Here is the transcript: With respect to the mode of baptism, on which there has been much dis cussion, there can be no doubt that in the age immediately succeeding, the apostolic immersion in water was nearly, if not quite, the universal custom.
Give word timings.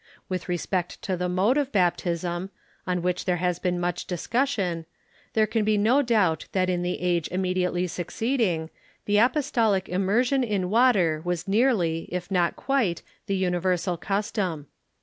With 0.27 0.49
respect 0.49 0.99
to 1.03 1.15
the 1.15 1.29
mode 1.29 1.57
of 1.59 1.71
baptism, 1.71 2.49
on 2.87 3.03
which 3.03 3.25
there 3.25 3.37
has 3.37 3.59
been 3.59 3.79
much 3.79 4.05
dis 4.07 4.25
cussion, 4.25 4.85
there 5.33 5.45
can 5.45 5.63
be 5.63 5.77
no 5.77 6.01
doubt 6.01 6.47
that 6.53 6.71
in 6.71 6.81
the 6.81 6.99
age 7.03 7.27
immediately 7.27 7.85
succeeding, 7.85 8.71
the 9.05 9.19
apostolic 9.19 9.87
immersion 9.87 10.43
in 10.43 10.71
water 10.71 11.21
was 11.23 11.47
nearly, 11.47 12.09
if 12.11 12.31
not 12.31 12.55
quite, 12.55 13.03
the 13.27 13.35
universal 13.35 13.95
custom. 13.95 14.65